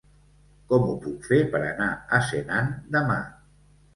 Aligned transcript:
Com 0.71 0.85
ho 0.85 0.93
puc 1.03 1.27
fer 1.33 1.37
per 1.55 1.61
anar 1.67 1.89
a 2.19 2.21
Senan 2.29 2.73
demà? 2.99 3.19